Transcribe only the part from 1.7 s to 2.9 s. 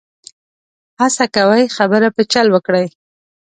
خبره په چل وکړي.